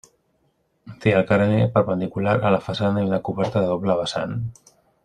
Té 1.03 1.13
el 1.17 1.27
carener 1.33 1.61
perpendicular 1.75 2.35
a 2.51 2.55
la 2.59 2.63
façana 2.71 3.05
i 3.07 3.13
una 3.13 3.23
coberta 3.31 3.67
de 3.67 3.73
doble 3.77 4.03
vessant. 4.03 4.39